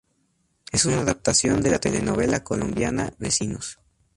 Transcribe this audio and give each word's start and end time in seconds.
Es 0.71 0.85
una 0.85 1.01
adaptación 1.01 1.61
de 1.61 1.69
la 1.69 1.77
telenovela 1.79 2.43
colombiana 2.43 3.13
Vecinos. 3.19 3.77